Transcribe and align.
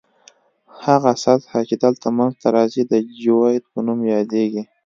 هغه 0.85 1.11
سطح 1.23 1.51
چې 1.69 1.75
دلته 1.83 2.07
منځ 2.17 2.33
ته 2.41 2.47
راځي 2.55 2.83
د 2.87 2.93
جیوئید 3.19 3.63
په 3.71 3.79
نوم 3.85 3.99
یادیږي 4.15 4.63